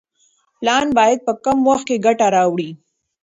[0.59, 2.69] پلان باید په کم وخت کې ګټه راوړي.